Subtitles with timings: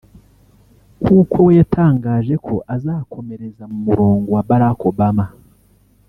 [1.03, 5.25] kuko we yatangaje ko azakomereza mu murongo wa Barack Obama